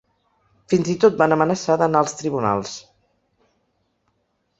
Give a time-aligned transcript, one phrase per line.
[0.71, 2.73] Fins i tot van amenaçar d’anar als tribunals.